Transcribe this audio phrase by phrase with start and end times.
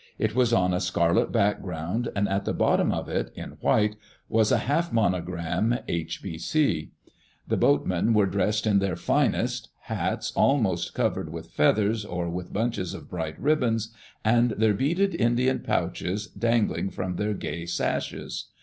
[0.17, 3.97] It was on a scarlet background and at the bottom of it, in white,
[4.29, 4.91] was a half.
[4.91, 6.89] monogram, |BC.
[7.47, 12.95] The boatmen were dressed in their finest, hats almost covered with feathers or with bunches
[12.95, 13.77] of bright ribbon,
[14.25, 18.47] and their beaded Indian pouches dangling from their gay sashes.